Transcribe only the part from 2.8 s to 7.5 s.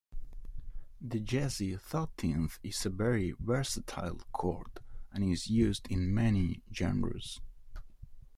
a very versatile chord and is used in many genres.